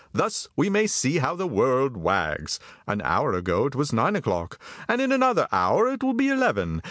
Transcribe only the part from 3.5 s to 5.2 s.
it was nine o'clock, and in